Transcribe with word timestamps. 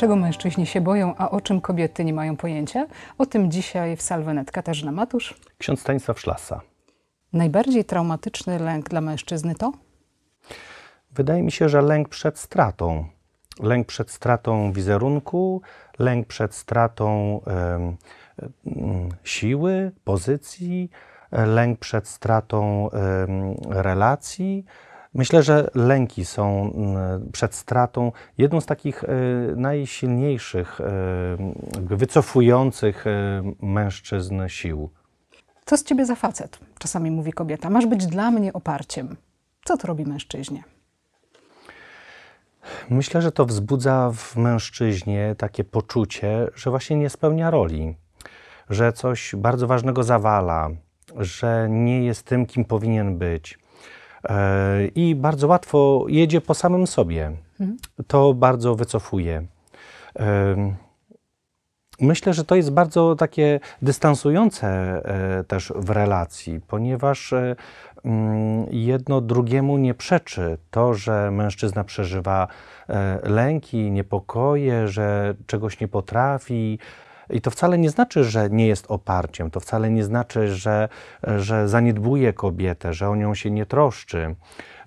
Czego 0.00 0.16
mężczyźni 0.16 0.66
się 0.66 0.80
boją, 0.80 1.14
a 1.16 1.30
o 1.30 1.40
czym 1.40 1.60
kobiety 1.60 2.04
nie 2.04 2.12
mają 2.12 2.36
pojęcia? 2.36 2.86
O 3.18 3.26
tym 3.26 3.50
dzisiaj 3.50 3.96
w 3.96 4.02
Salwenet 4.02 4.50
Katarzyna 4.50 4.92
Matusz. 4.92 5.40
Ksiądz 5.58 5.80
Stanisław 5.80 6.20
Szlasa. 6.20 6.60
Najbardziej 7.32 7.84
traumatyczny 7.84 8.58
lęk 8.58 8.88
dla 8.88 9.00
mężczyzny 9.00 9.54
to? 9.54 9.72
Wydaje 11.12 11.42
mi 11.42 11.52
się, 11.52 11.68
że 11.68 11.82
lęk 11.82 12.08
przed 12.08 12.38
stratą. 12.38 13.04
Lęk 13.62 13.86
przed 13.86 14.10
stratą 14.10 14.72
wizerunku, 14.72 15.62
lęk 15.98 16.26
przed 16.26 16.54
stratą 16.54 17.40
em, 17.44 17.96
em, 18.66 19.08
siły, 19.24 19.92
pozycji, 20.04 20.90
e, 21.30 21.46
lęk 21.46 21.78
przed 21.78 22.08
stratą 22.08 22.90
em, 22.90 23.54
relacji. 23.68 24.64
Myślę, 25.14 25.42
że 25.42 25.70
lęki 25.74 26.24
są 26.24 26.72
mm, 26.74 27.30
przed 27.32 27.54
stratą 27.54 28.12
jedną 28.38 28.60
z 28.60 28.66
takich 28.66 29.04
e, 29.04 29.08
najsilniejszych, 29.56 30.80
jakby 31.74 31.96
wycofujących 31.96 33.06
e, 33.06 33.42
mężczyzn 33.62 34.48
sił. 34.48 34.90
Co 35.64 35.76
z 35.76 35.84
ciebie 35.84 36.06
za 36.06 36.14
facet? 36.14 36.58
Czasami 36.78 37.10
mówi 37.10 37.32
kobieta. 37.32 37.70
Masz 37.70 37.86
być 37.86 38.06
dla 38.06 38.30
mnie 38.30 38.52
oparciem. 38.52 39.16
Co 39.64 39.76
to 39.76 39.86
robi 39.86 40.04
mężczyźnie? 40.06 40.64
Myślę, 42.90 43.22
że 43.22 43.32
to 43.32 43.46
wzbudza 43.46 44.10
w 44.14 44.36
mężczyźnie 44.36 45.34
takie 45.38 45.64
poczucie, 45.64 46.46
że 46.54 46.70
właśnie 46.70 46.96
nie 46.96 47.10
spełnia 47.10 47.50
roli, 47.50 47.96
że 48.70 48.92
coś 48.92 49.34
bardzo 49.36 49.66
ważnego 49.66 50.02
zawala, 50.02 50.70
że 51.16 51.66
nie 51.70 52.04
jest 52.04 52.26
tym, 52.26 52.46
kim 52.46 52.64
powinien 52.64 53.18
być. 53.18 53.58
E, 54.28 54.86
I 54.86 55.14
bardzo 55.14 55.48
łatwo 55.48 56.04
jedzie 56.08 56.40
po 56.40 56.54
samym 56.54 56.86
sobie. 56.86 57.32
To 58.06 58.34
bardzo 58.34 58.74
wycofuje. 58.74 59.46
Em, 60.14 60.74
Myślę, 62.00 62.34
że 62.34 62.44
to 62.44 62.54
jest 62.54 62.70
bardzo 62.72 63.16
takie 63.16 63.60
dystansujące 63.82 64.68
e, 64.68 65.44
też 65.44 65.72
w 65.76 65.90
relacji, 65.90 66.60
ponieważ 66.66 67.32
e, 67.32 67.56
mm, 68.04 68.66
jedno 68.70 69.20
drugiemu 69.20 69.78
nie 69.78 69.94
przeczy 69.94 70.58
to, 70.70 70.94
że 70.94 71.30
mężczyzna 71.30 71.84
przeżywa 71.84 72.48
e, 72.88 73.20
lęki, 73.22 73.90
niepokoje, 73.90 74.88
że 74.88 75.34
czegoś 75.46 75.80
nie 75.80 75.88
potrafi. 75.88 76.78
I 77.32 77.40
to 77.40 77.50
wcale 77.50 77.78
nie 77.78 77.90
znaczy, 77.90 78.24
że 78.24 78.50
nie 78.50 78.66
jest 78.66 78.86
oparciem, 78.88 79.50
to 79.50 79.60
wcale 79.60 79.90
nie 79.90 80.04
znaczy, 80.04 80.54
że, 80.54 80.88
że 81.22 81.68
zaniedbuje 81.68 82.32
kobietę, 82.32 82.92
że 82.92 83.08
o 83.08 83.16
nią 83.16 83.34
się 83.34 83.50
nie 83.50 83.66
troszczy. 83.66 84.36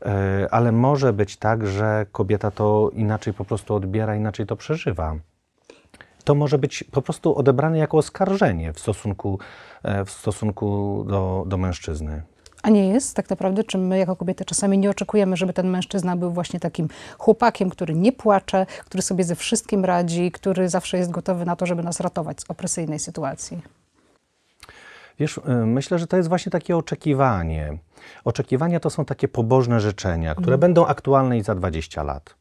E, 0.05 0.47
Ale 0.51 0.71
może 0.71 1.13
być 1.13 1.37
tak, 1.37 1.67
że 1.67 2.05
kobieta 2.11 2.51
to 2.51 2.91
inaczej 2.93 3.33
po 3.33 3.45
prostu 3.45 3.75
odbiera, 3.75 4.15
inaczej 4.15 4.45
to 4.45 4.55
przeżywa 4.55 5.15
to 6.23 6.35
może 6.35 6.57
być 6.57 6.83
po 6.83 7.01
prostu 7.01 7.35
odebrane 7.35 7.77
jako 7.77 7.97
oskarżenie 7.97 8.73
w 8.73 8.79
stosunku, 8.79 9.39
e, 9.83 10.05
w 10.05 10.11
stosunku 10.11 11.05
do, 11.07 11.43
do 11.47 11.57
mężczyzny. 11.57 12.23
A 12.63 12.69
nie 12.69 12.89
jest 12.89 13.15
tak 13.15 13.29
naprawdę, 13.29 13.63
czy 13.63 13.77
my 13.77 13.97
jako 13.97 14.15
kobiety 14.15 14.45
czasami 14.45 14.77
nie 14.77 14.89
oczekujemy, 14.89 15.37
żeby 15.37 15.53
ten 15.53 15.69
mężczyzna 15.69 16.15
był 16.15 16.31
właśnie 16.31 16.59
takim 16.59 16.87
chłopakiem, 17.17 17.69
który 17.69 17.95
nie 17.95 18.11
płacze, 18.11 18.65
który 18.85 19.01
sobie 19.01 19.23
ze 19.23 19.35
wszystkim 19.35 19.85
radzi, 19.85 20.31
który 20.31 20.69
zawsze 20.69 20.97
jest 20.97 21.11
gotowy 21.11 21.45
na 21.45 21.55
to, 21.55 21.65
żeby 21.65 21.83
nas 21.83 21.99
ratować 21.99 22.41
z 22.41 22.45
opresyjnej 22.49 22.99
sytuacji? 22.99 23.61
Wiesz, 25.19 25.37
y, 25.37 25.41
myślę, 25.65 25.99
że 25.99 26.07
to 26.07 26.17
jest 26.17 26.29
właśnie 26.29 26.51
takie 26.51 26.77
oczekiwanie. 26.77 27.77
Oczekiwania 28.23 28.79
to 28.79 28.89
są 28.89 29.05
takie 29.05 29.27
pobożne 29.27 29.79
życzenia, 29.79 30.35
które 30.35 30.57
będą 30.57 30.85
aktualne 30.85 31.37
i 31.37 31.43
za 31.43 31.55
20 31.55 32.03
lat. 32.03 32.35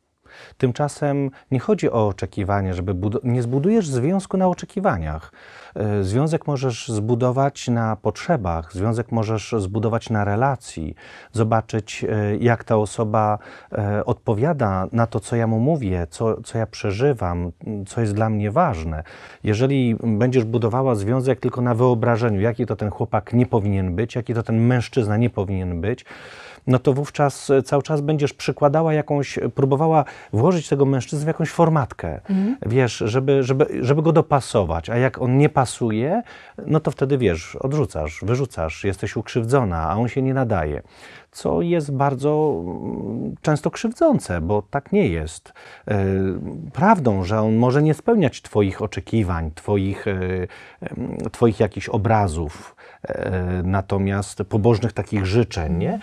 Tymczasem 0.58 1.30
nie 1.50 1.61
chodzi 1.61 1.91
o 1.91 2.09
oczekiwanie, 2.09 2.75
żeby 2.75 2.94
nie 3.25 3.43
zbudujesz 3.43 3.88
związku 3.88 4.37
na 4.37 4.48
oczekiwaniach. 4.48 5.32
Y, 6.00 6.04
Związek 6.04 6.47
możesz 6.47 6.88
zbudować 6.88 7.69
na 7.69 7.97
potrzebach, 7.97 8.72
związek 8.72 9.12
możesz 9.12 9.54
zbudować 9.59 10.10
na 10.10 10.25
relacji, 10.25 10.94
zobaczyć, 11.32 12.04
y, 12.04 12.38
jak 12.41 12.65
ta 12.65 12.76
osoba 12.76 13.38
y, 13.72 14.04
odpowiada 14.04 14.87
na 14.93 15.06
to, 15.06 15.20
co 15.20 15.37
ja 15.37 15.47
mu 15.47 15.60
mówię, 15.60 16.06
co, 16.10 16.43
co 16.43 16.59
ja 16.59 16.66
przeżywam, 16.66 17.53
co 17.87 18.00
jest 18.00 18.14
dla 18.14 18.31
mnie 18.31 18.50
ważne. 18.50 19.03
Jeżeli 19.44 19.97
będziesz 20.03 20.44
budowała 20.44 20.94
związek 20.94 21.41
tylko 21.41 21.60
na 21.60 21.75
wyobrażeniu, 21.75 22.41
jaki 22.41 22.66
to 22.66 22.76
ten 22.76 22.91
chłopak 22.91 23.32
nie 23.32 23.47
powinien 23.47 23.94
być, 23.94 24.14
jaki 24.14 24.34
to 24.34 24.43
ten 24.43 24.66
mężczyzna 24.66 25.16
nie 25.16 25.31
powinien 25.31 25.81
być, 25.81 26.04
no 26.67 26.78
to 26.78 26.93
wówczas 26.93 27.50
e, 27.50 27.62
cały 27.62 27.83
czas 27.83 28.00
będziesz 28.00 28.33
przykładała 28.33 28.95
jakąś, 28.95 29.39
próbowała 29.55 30.05
włożyć 30.33 30.69
tego 30.69 30.84
mężczyznę 30.87 31.25
w 31.25 31.28
jakąś 31.28 31.50
formatkę, 31.50 32.21
wiesz, 32.67 32.97
żeby, 33.06 33.43
żeby, 33.43 33.67
żeby 33.81 34.03
go 34.03 34.12
dopasować, 34.12 34.91
a 34.91 34.97
jak 34.97 35.23
on 35.23 35.39
nie 35.39 35.49
pasuje, 35.49 36.23
no 36.67 36.81
to 36.81 36.91
wtedy 36.91 37.19
wiesz, 37.19 37.56
odrzucasz, 37.56 38.21
wyrzucasz, 38.23 38.84
jesteś 38.84 39.17
ukrzywdzona, 39.17 39.91
a 39.91 39.97
on 39.97 40.09
się 40.09 40.23
nie 40.23 40.34
nadaje. 40.34 40.83
Co 41.33 41.62
jest 41.62 41.93
bardzo 41.93 42.62
mm, 42.65 43.34
często 43.43 43.71
krzywdzące, 43.71 44.41
bo 44.41 44.62
tak 44.62 44.93
nie 44.93 45.09
jest. 45.09 45.53
E, 45.89 46.05
Prawdą, 46.73 47.25
że 47.25 47.41
on 47.41 47.56
może 47.56 47.83
nie 47.83 47.94
spełniać 47.94 48.43
Twoich 48.43 48.83
oczekiwań, 48.83 49.50
Twoich, 49.55 50.09
e, 50.09 50.12
em, 50.81 51.17
twoich 51.33 51.61
jakichś 51.61 51.89
obrazów, 51.89 52.77
e, 53.03 53.62
natomiast 53.65 54.43
pobożnych 54.49 54.93
takich 54.93 55.27
życzeń, 55.27 55.79
nie? 55.79 56.00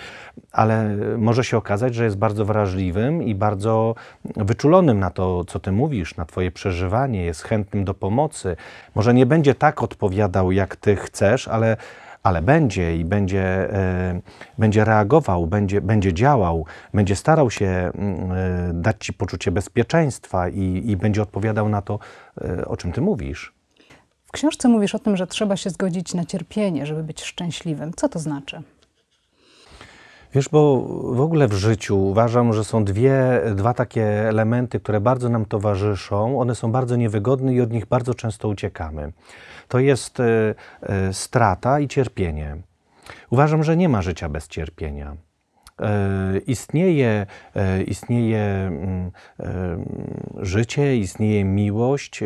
Ale 0.51 0.95
może 1.17 1.43
się 1.43 1.57
okazać, 1.57 1.95
że 1.95 2.03
jest 2.03 2.17
bardzo 2.17 2.45
wrażliwym 2.45 3.23
i 3.23 3.35
bardzo 3.35 3.95
wyczulonym 4.35 4.99
na 4.99 5.09
to, 5.09 5.45
co 5.45 5.59
ty 5.59 5.71
mówisz, 5.71 6.17
na 6.17 6.25
twoje 6.25 6.51
przeżywanie, 6.51 7.25
jest 7.25 7.41
chętnym 7.41 7.85
do 7.85 7.93
pomocy. 7.93 8.55
Może 8.95 9.13
nie 9.13 9.25
będzie 9.25 9.55
tak 9.55 9.83
odpowiadał, 9.83 10.51
jak 10.51 10.75
ty 10.75 10.95
chcesz, 10.95 11.47
ale, 11.47 11.77
ale 12.23 12.41
będzie 12.41 12.97
i 12.97 13.05
będzie, 13.05 13.73
e, 13.73 14.21
będzie 14.57 14.85
reagował, 14.85 15.47
będzie, 15.47 15.81
będzie 15.81 16.13
działał, 16.13 16.65
będzie 16.93 17.15
starał 17.15 17.51
się 17.51 17.65
e, 17.65 17.91
dać 18.73 18.95
ci 18.99 19.13
poczucie 19.13 19.51
bezpieczeństwa 19.51 20.49
i, 20.49 20.83
i 20.85 20.97
będzie 20.97 21.21
odpowiadał 21.21 21.69
na 21.69 21.81
to, 21.81 21.99
e, 22.41 22.65
o 22.65 22.77
czym 22.77 22.91
ty 22.91 23.01
mówisz. 23.01 23.53
W 24.25 24.31
książce 24.31 24.69
mówisz 24.69 24.95
o 24.95 24.99
tym, 24.99 25.17
że 25.17 25.27
trzeba 25.27 25.57
się 25.57 25.69
zgodzić 25.69 26.13
na 26.13 26.25
cierpienie, 26.25 26.85
żeby 26.85 27.03
być 27.03 27.23
szczęśliwym. 27.23 27.93
Co 27.95 28.09
to 28.09 28.19
znaczy? 28.19 28.61
Wiesz, 30.33 30.49
bo 30.49 30.81
w 31.13 31.21
ogóle 31.21 31.47
w 31.47 31.53
życiu 31.53 31.99
uważam, 31.99 32.53
że 32.53 32.63
są 32.63 32.85
dwie, 32.85 33.41
dwa 33.55 33.73
takie 33.73 34.03
elementy, 34.29 34.79
które 34.79 35.01
bardzo 35.01 35.29
nam 35.29 35.45
towarzyszą. 35.45 36.39
One 36.39 36.55
są 36.55 36.71
bardzo 36.71 36.95
niewygodne 36.95 37.53
i 37.53 37.61
od 37.61 37.71
nich 37.71 37.85
bardzo 37.85 38.13
często 38.13 38.47
uciekamy. 38.47 39.11
To 39.67 39.79
jest 39.79 40.19
e, 40.19 40.55
e, 40.81 41.13
strata 41.13 41.79
i 41.79 41.87
cierpienie. 41.87 42.57
Uważam, 43.29 43.63
że 43.63 43.77
nie 43.77 43.89
ma 43.89 44.01
życia 44.01 44.29
bez 44.29 44.47
cierpienia. 44.47 45.15
E, 45.79 46.37
Istnieje, 46.47 47.25
istnieje 47.87 48.41
mm, 48.41 49.11
życie, 50.37 50.97
istnieje 50.97 51.45
miłość 51.45 52.23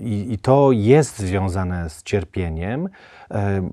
i, 0.00 0.38
to 0.42 0.72
jest 0.72 1.18
związane 1.18 1.90
z 1.90 2.02
cierpieniem, 2.02 2.88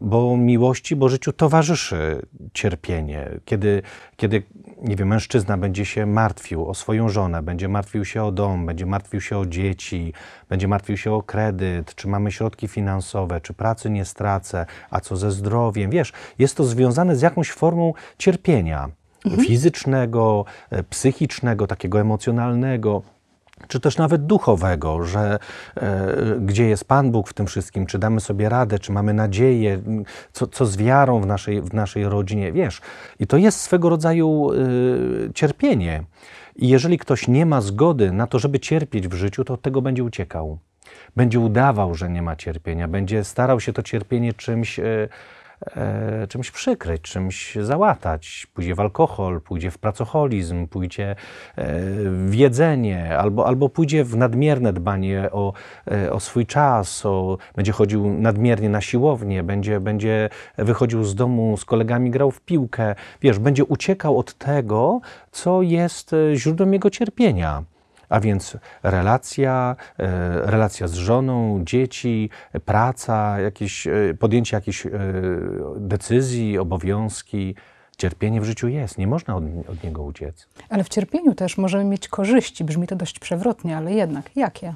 bo 0.02 0.38
miłości, 0.38 0.96
bo 0.96 1.09
życiu 1.09 1.34
towarzyszy 1.34 2.22
cierpienie. 2.53 3.30
Kiedy, 3.46 3.81
kiedy 4.16 4.44
nie 4.81 4.96
wiem, 4.96 5.08
mężczyzna 5.08 5.58
będzie 5.58 5.86
się 5.86 6.06
martwił 6.06 6.70
o 6.70 6.74
swoją 6.74 7.09
żonę, 7.09 7.44
będzie 7.44 7.68
martwił 7.68 8.06
się 8.06 8.24
o 8.24 8.31
dom, 8.31 8.66
będzie 8.66 8.86
martwił 8.86 9.22
się 9.22 9.38
o 9.38 9.46
dzieci, 9.46 10.14
będzie 10.50 10.68
martwił 10.68 10.98
się 10.98 11.12
o 11.14 11.24
kredyt, 11.24 11.96
czy 11.96 12.08
mamy 12.08 12.31
środki 12.31 12.68
finansowe, 12.68 13.42
czy 13.42 13.53
pracy 13.53 13.90
nie 13.90 14.06
stracę, 14.06 14.66
a 14.90 15.00
co 15.00 15.18
ze 15.18 15.31
zdrowiem. 15.31 15.92
Wiesz, 15.92 16.13
jest 16.39 16.57
to 16.57 16.63
związane 16.63 17.16
z 17.16 17.22
jakąś 17.22 17.51
formą 17.51 17.94
cierpienia 18.18 18.89
fizycznego, 19.48 20.45
e, 20.69 20.83
psychicznego, 20.83 21.68
takiego 21.68 22.01
emocjonalnego 22.01 23.01
czy 23.67 23.79
też 23.79 23.97
nawet 23.97 24.25
duchowego, 24.25 25.03
że 25.03 25.39
e, 25.77 26.15
gdzie 26.39 26.69
jest 26.69 26.85
Pan 26.85 27.11
Bóg 27.11 27.29
w 27.29 27.33
tym 27.33 27.47
wszystkim, 27.47 27.85
czy 27.85 28.00
damy 28.00 28.19
sobie 28.19 28.50
radę, 28.50 28.79
czy 28.79 28.91
mamy 28.91 29.13
nadzieję, 29.13 29.81
co, 30.31 30.47
co 30.47 30.65
z 30.65 30.77
wiarą 30.77 31.21
w 31.21 31.25
naszej, 31.25 31.61
w 31.61 31.73
naszej 31.73 32.09
rodzinie, 32.09 32.51
wiesz. 32.51 32.81
I 33.19 33.27
to 33.27 33.38
jest 33.38 33.59
swego 33.59 33.89
rodzaju 33.89 34.51
e, 34.51 35.33
cierpienie. 35.33 36.03
I 36.56 36.67
jeżeli 36.67 36.97
ktoś 36.97 37.27
nie 37.27 37.45
ma 37.45 37.61
zgody 37.61 38.11
na 38.11 38.27
to, 38.27 38.39
żeby 38.39 38.59
cierpieć 38.59 39.07
w 39.07 39.13
życiu, 39.13 39.44
to 39.44 39.53
od 39.53 39.61
tego 39.61 39.81
będzie 39.81 40.03
uciekał. 40.03 40.59
Będzie 41.15 41.39
udawał, 41.39 41.95
że 41.95 42.09
nie 42.09 42.21
ma 42.21 42.35
cierpienia, 42.35 42.88
będzie 42.88 43.23
starał 43.23 43.59
się 43.59 43.73
to 43.73 43.83
cierpienie 43.83 44.33
czymś. 44.33 44.79
E, 44.79 45.09
e, 45.75 46.27
czymś 46.27 46.51
przykryć, 46.51 47.01
czymś 47.01 47.56
załatać. 47.61 48.47
Pójdzie 48.53 48.75
w 48.75 48.79
alkohol, 48.79 49.41
pójdzie 49.41 49.71
w 49.71 49.77
pracoholizm, 49.77 50.67
pójdzie 50.67 51.11
e, 51.11 51.15
w 52.09 52.31
jedzenie, 52.33 53.17
albo, 53.17 53.47
albo 53.47 53.69
pójdzie 53.69 54.03
w 54.03 54.15
nadmierne 54.15 54.73
dbanie 54.73 55.29
o, 55.31 55.53
e, 55.91 56.13
o 56.13 56.19
swój 56.19 56.45
czas, 56.45 57.06
o, 57.06 57.38
będzie 57.56 57.71
chodził 57.71 58.13
nadmiernie 58.13 58.69
na 58.69 58.81
siłownię, 58.81 59.44
będzie, 59.44 59.79
będzie 59.79 60.29
wychodził 60.57 61.03
z 61.03 61.15
domu 61.15 61.57
z 61.57 61.65
kolegami, 61.65 62.11
grał 62.11 62.31
w 62.31 62.41
piłkę. 62.41 62.95
Wiesz, 63.21 63.39
będzie 63.39 63.65
uciekał 63.65 64.17
od 64.17 64.33
tego, 64.33 65.01
co 65.31 65.61
jest 65.61 66.15
źródłem 66.35 66.73
jego 66.73 66.89
cierpienia. 66.89 67.63
A 68.09 68.19
więc 68.19 68.57
relacja, 68.83 69.75
e, 70.00 70.51
relacja 70.51 70.88
z 70.88 70.94
żoną, 70.94 71.61
dzieci, 71.63 72.29
praca, 72.65 73.39
jakieś, 73.39 73.88
e, 73.88 73.91
podjęcie 74.19 74.57
jakichś 74.57 74.85
e, 74.85 74.91
decyzji, 75.77 76.57
obowiązki. 76.57 77.56
Cierpienie 77.97 78.41
w 78.41 78.44
życiu 78.44 78.67
jest, 78.67 78.97
nie 78.97 79.07
można 79.07 79.35
od, 79.35 79.44
od 79.67 79.83
niego 79.83 80.03
uciec. 80.03 80.47
Ale 80.69 80.83
w 80.83 80.89
cierpieniu 80.89 81.35
też 81.35 81.57
możemy 81.57 81.83
mieć 81.83 82.07
korzyści. 82.07 82.63
Brzmi 82.63 82.88
to 82.88 82.95
dość 82.95 83.19
przewrotnie, 83.19 83.77
ale 83.77 83.94
jednak 83.94 84.35
jakie? 84.35 84.73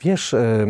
Wiesz, 0.00 0.34
e, 0.34 0.38
e, 0.38 0.66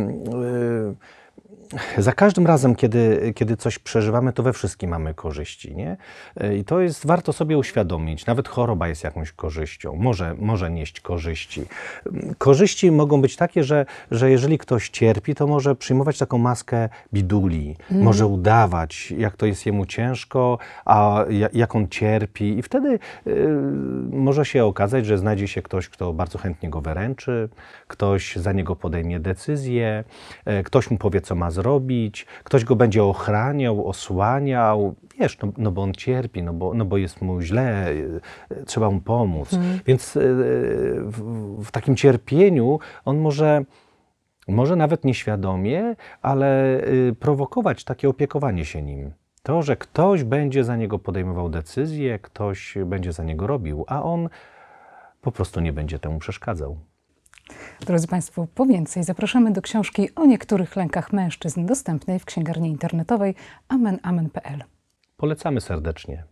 za 1.99 2.12
każdym 2.12 2.47
razem, 2.47 2.75
kiedy, 2.75 3.32
kiedy 3.37 3.56
coś 3.56 3.79
przeżywamy, 3.79 4.32
to 4.32 4.43
we 4.43 4.53
wszystkim 4.53 4.91
mamy 4.91 5.15
korzyści, 5.15 5.76
nie? 5.76 5.97
I 6.59 6.65
to 6.65 6.81
jest, 6.81 7.06
warto 7.06 7.32
sobie 7.32 7.59
uświadomić. 7.59 8.26
Nawet 8.26 8.49
choroba 8.49 8.88
jest 8.88 9.05
jakąś 9.05 9.32
korzyścią, 9.32 9.97
może, 9.97 10.35
może 10.38 10.70
nieść 10.70 11.00
korzyści. 11.00 11.62
Mm, 12.12 12.35
Korzyści 12.38 12.91
mogą 12.93 13.20
być 13.20 13.37
takie, 13.37 13.65
że, 13.65 13.87
że 14.11 14.31
jeżeli 14.31 14.59
ktoś 14.59 14.88
cierpi, 14.88 15.35
to 15.35 15.47
może 15.47 15.75
przyjmować 15.76 16.19
taką 16.19 16.38
maskę 16.38 16.88
biduli, 17.15 17.76
może 17.91 18.26
udawać, 18.26 19.11
jak 19.11 19.37
to 19.37 19.47
jest 19.47 19.67
jemu 19.67 19.87
ciężko, 19.87 20.59
a 20.85 21.25
ja- 21.31 21.49
jak 21.53 21.75
on 21.76 21.88
cierpi 21.88 22.59
i 22.59 22.62
wtedy 22.62 22.99
y, 23.26 23.49
może 24.12 24.44
się 24.44 24.64
okazać, 24.64 25.06
że 25.06 25.19
znajdzie 25.19 25.49
się 25.49 25.62
ktoś, 25.62 25.88
kto 25.88 26.12
bardzo 26.12 26.38
chętnie 26.38 26.71
go 26.71 26.81
wyręczy, 26.81 27.49
ktoś 27.87 28.37
za 28.37 28.53
niego 28.53 28.76
podejmie 28.76 29.21
decyzję, 29.21 30.05
e, 30.44 30.62
ktoś 30.62 30.91
mu 30.91 30.99
powie, 30.99 31.21
co 31.21 31.35
ma 31.35 31.50
zrobić, 31.50 31.58
ktoś 32.45 32.65
go 32.65 32.77
będzie 32.77 33.05
ochraniał, 33.05 33.89
osłaniał, 33.89 34.95
wiesz, 35.19 35.39
no, 35.39 35.53
no 35.59 35.71
bo 35.71 35.83
on 35.83 35.93
cierpi, 35.93 36.43
no 36.43 36.53
bo, 36.53 36.75
no 36.75 36.85
bo 36.85 36.97
jest 36.97 37.23
mu 37.23 37.41
źle, 37.41 37.93
y, 37.93 38.21
trzeba 38.67 38.91
mu 38.91 39.01
pomóc. 39.01 39.51
Więc 39.87 40.17
y, 40.17 40.21
w, 41.03 41.23
w 41.65 41.71
takim 41.71 41.97
cierpieniu 41.97 42.79
on 43.05 43.19
może 43.19 43.65
może 44.49 44.77
nawet 44.77 45.05
nieświadomie, 45.05 45.97
ale 46.23 46.81
y, 46.81 47.15
prowokować 47.21 47.85
takie 47.85 48.09
opiekowanie 48.09 48.65
się 48.65 48.83
nim. 48.83 49.13
To, 49.43 49.63
że 49.63 49.77
ktoś 49.77 50.25
będzie 50.25 50.65
za 50.65 50.77
niego 50.77 50.99
podejmował 50.99 51.49
decyzje, 51.49 52.19
ktoś 52.19 52.79
będzie 52.87 53.13
za 53.13 53.25
niego 53.25 53.47
robił, 53.47 53.85
a 53.89 54.03
on 54.03 54.29
po 55.21 55.33
prostu 55.33 55.61
nie 55.61 55.73
będzie 55.73 55.99
temu 55.99 56.19
przeszkadzał. 56.19 56.79
Drodzy 57.81 58.07
Państwo, 58.07 58.47
po 58.55 58.67
więcej 58.67 59.05
zapraszamy 59.05 59.53
do 59.53 59.63
książki 59.63 60.15
o 60.15 60.27
niektórych 60.27 60.77
lękach 60.77 61.13
mężczyzn 61.13 61.67
dostępnej 61.67 62.19
w 62.19 62.25
księgarni 62.25 62.69
internetowej 62.69 63.35
amenamen.pl. 63.69 64.65
Polecamy 65.17 65.61
serdecznie. 65.61 66.25